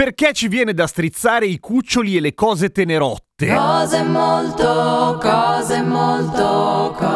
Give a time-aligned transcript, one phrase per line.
[0.00, 3.52] Perché ci viene da strizzare i cuccioli e le cose tenerotte?
[3.52, 7.07] Cose molto, cose molto, cose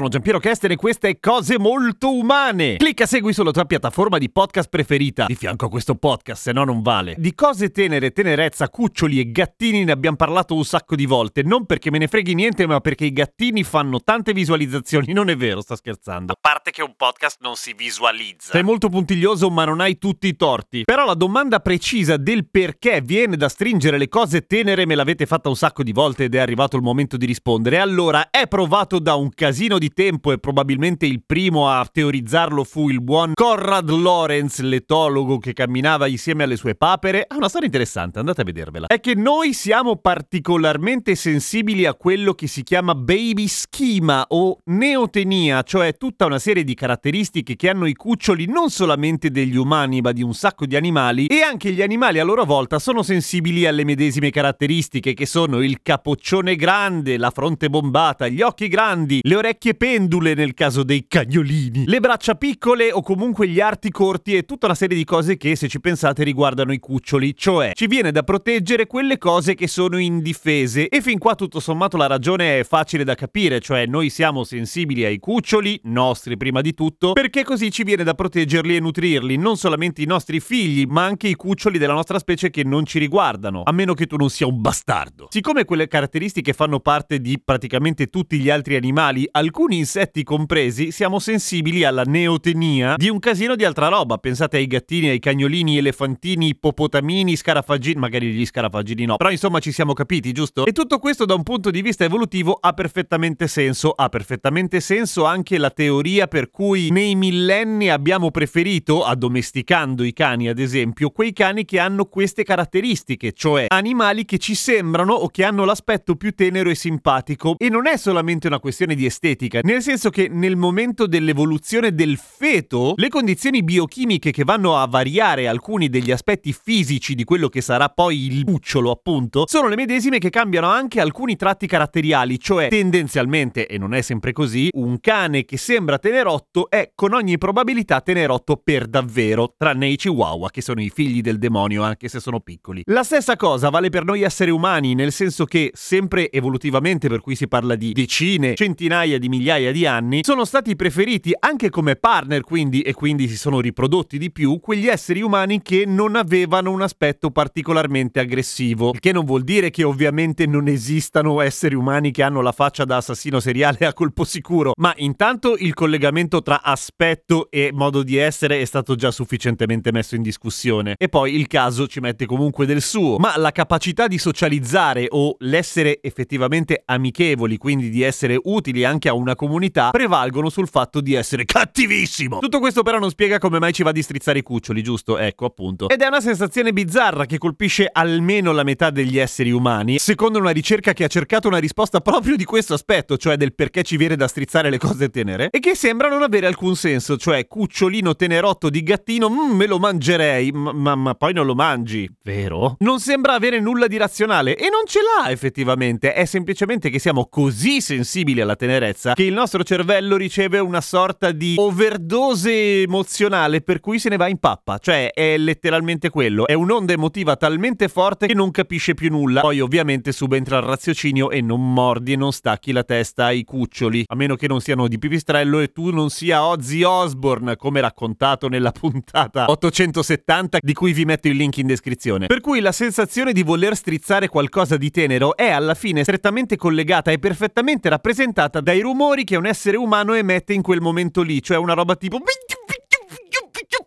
[0.00, 2.76] sono Giampiero Kester e queste è Cose Molto Umane.
[2.76, 6.64] Clicca segui sulla tua piattaforma di podcast preferita, di fianco a questo podcast, se no
[6.64, 7.16] non vale.
[7.18, 11.66] Di cose tenere, tenerezza, cuccioli e gattini ne abbiamo parlato un sacco di volte, non
[11.66, 15.60] perché me ne freghi niente, ma perché i gattini fanno tante visualizzazioni, non è vero,
[15.60, 16.32] sta scherzando.
[16.32, 18.52] A parte che un podcast non si visualizza.
[18.52, 20.84] Sei molto puntiglioso, ma non hai tutti i torti.
[20.84, 25.50] Però la domanda precisa del perché viene da stringere le cose tenere me l'avete fatta
[25.50, 27.78] un sacco di volte ed è arrivato il momento di rispondere.
[27.78, 32.88] Allora, è provato da un casino di tempo e probabilmente il primo a teorizzarlo fu
[32.88, 37.24] il buon Conrad Lorenz, l'etologo che camminava insieme alle sue papere.
[37.26, 38.86] Ha una storia interessante, andate a vedervela.
[38.86, 45.62] È che noi siamo particolarmente sensibili a quello che si chiama baby schema o neotenia,
[45.62, 50.12] cioè tutta una serie di caratteristiche che hanno i cuccioli non solamente degli umani, ma
[50.12, 53.84] di un sacco di animali e anche gli animali a loro volta sono sensibili alle
[53.84, 59.74] medesime caratteristiche che sono il capoccione grande, la fronte bombata, gli occhi grandi, le orecchie
[59.80, 64.66] pendule nel caso dei cagnolini, le braccia piccole o comunque gli arti corti e tutta
[64.66, 68.22] una serie di cose che se ci pensate riguardano i cuccioli, cioè ci viene da
[68.22, 70.86] proteggere quelle cose che sono indifese.
[70.86, 75.02] E fin qua tutto sommato la ragione è facile da capire, cioè noi siamo sensibili
[75.06, 79.56] ai cuccioli, nostri prima di tutto, perché così ci viene da proteggerli e nutrirli, non
[79.56, 83.62] solamente i nostri figli, ma anche i cuccioli della nostra specie che non ci riguardano,
[83.64, 85.28] a meno che tu non sia un bastardo.
[85.30, 91.18] Siccome quelle caratteristiche fanno parte di praticamente tutti gli altri animali, alcuni insetti compresi, siamo
[91.18, 94.18] sensibili alla neotenia di un casino di altra roba.
[94.18, 99.72] Pensate ai gattini, ai cagnolini, elefantini, ippopotamini, scarafaggini, magari gli scarafaggini no, però insomma ci
[99.72, 100.64] siamo capiti, giusto?
[100.64, 103.90] E tutto questo da un punto di vista evolutivo ha perfettamente senso.
[103.90, 110.48] Ha perfettamente senso anche la teoria per cui nei millenni abbiamo preferito, addomesticando i cani
[110.48, 115.44] ad esempio, quei cani che hanno queste caratteristiche, cioè animali che ci sembrano o che
[115.44, 117.56] hanno l'aspetto più tenero e simpatico.
[117.58, 122.16] E non è solamente una questione di estetica, nel senso che nel momento dell'evoluzione del
[122.16, 127.60] feto, le condizioni biochimiche che vanno a variare alcuni degli aspetti fisici di quello che
[127.60, 132.68] sarà poi il cucciolo, appunto, sono le medesime che cambiano anche alcuni tratti caratteriali, cioè
[132.68, 138.00] tendenzialmente, e non è sempre così, un cane che sembra tenerotto è con ogni probabilità
[138.00, 142.40] tenerotto per davvero, tranne i chihuahua che sono i figli del demonio anche se sono
[142.40, 142.82] piccoli.
[142.86, 147.34] La stessa cosa vale per noi esseri umani, nel senso che sempre evolutivamente, per cui
[147.34, 152.42] si parla di decine, centinaia di migliaia di anni, sono stati preferiti anche come partner,
[152.42, 156.82] quindi e quindi si sono riprodotti di più quegli esseri umani che non avevano un
[156.82, 158.90] aspetto particolarmente aggressivo.
[158.92, 162.84] Il che non vuol dire che ovviamente non esistano esseri umani che hanno la faccia
[162.84, 168.16] da assassino seriale a colpo sicuro, ma intanto il collegamento tra aspetto e modo di
[168.16, 170.94] essere è stato già sufficientemente messo in discussione.
[170.98, 175.36] E poi il caso ci mette comunque del suo, ma la capacità di socializzare o
[175.40, 181.14] l'essere effettivamente amichevoli, quindi di essere utili anche a una comunità, prevalgono sul fatto di
[181.14, 182.38] essere cattivissimo.
[182.38, 185.18] Tutto questo però non spiega come mai ci va di strizzare i cuccioli, giusto?
[185.18, 185.88] Ecco, appunto.
[185.88, 190.50] Ed è una sensazione bizzarra che colpisce almeno la metà degli esseri umani, secondo una
[190.50, 194.16] ricerca che ha cercato una risposta proprio di questo aspetto, cioè del perché ci viene
[194.16, 198.70] da strizzare le cose tenere, e che sembra non avere alcun senso, cioè cucciolino tenerotto
[198.70, 202.76] di gattino, mm, me lo mangerei, ma, ma, ma poi non lo mangi, vero?
[202.80, 207.26] Non sembra avere nulla di razionale e non ce l'ha effettivamente, è semplicemente che siamo
[207.28, 213.78] così sensibili alla tenerezza che il nostro cervello riceve una sorta di overdose emozionale per
[213.78, 218.28] cui se ne va in pappa, cioè è letteralmente quello, è un'onda emotiva talmente forte
[218.28, 222.32] che non capisce più nulla, poi ovviamente subentra il raziocinio e non mordi e non
[222.32, 226.08] stacchi la testa ai cuccioli, a meno che non siano di pipistrello e tu non
[226.08, 231.66] sia Ozzy Osbourne come raccontato nella puntata 870 di cui vi metto il link in
[231.66, 232.24] descrizione.
[232.24, 237.10] Per cui la sensazione di voler strizzare qualcosa di tenero è alla fine strettamente collegata
[237.10, 241.56] e perfettamente rappresentata dai rumori che un essere umano emette in quel momento lì, cioè
[241.56, 242.18] una roba tipo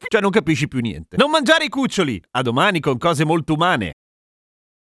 [0.09, 1.17] cioè non capisci più niente.
[1.17, 2.21] Non mangiare i cuccioli!
[2.31, 3.93] A domani con cose molto umane.